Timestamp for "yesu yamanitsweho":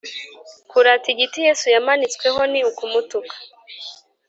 1.47-2.41